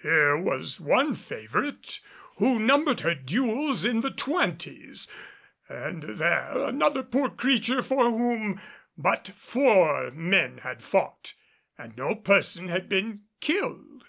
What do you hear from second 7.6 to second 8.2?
for